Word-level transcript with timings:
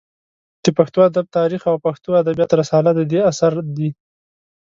د 0.63 0.65
پښتو 0.77 0.99
ادب 1.09 1.25
تاریخ 1.37 1.61
او 1.71 1.75
پښتو 1.85 2.09
ادبیات 2.21 2.51
رساله 2.61 2.91
د 2.95 2.99
ده 3.11 3.19
اثار 3.31 3.53
دي. 3.77 3.89